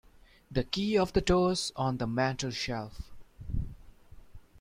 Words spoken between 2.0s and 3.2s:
mantelshelf.